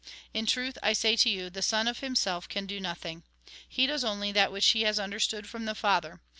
In 0.33 0.47
truth, 0.47 0.79
I 0.81 0.93
say 0.93 1.15
to 1.17 1.29
you, 1.29 1.51
the 1.51 1.61
Son 1.61 1.87
of 1.87 1.99
himself 1.99 2.49
can 2.49 2.65
do 2.65 2.79
nothing. 2.79 3.21
He 3.69 3.85
does 3.85 4.03
only 4.03 4.31
that 4.31 4.51
which 4.51 4.65
he 4.69 4.81
has 4.81 4.97
understood 4.99 5.47
from 5.47 5.65
the 5.65 5.75
Father. 5.75 6.21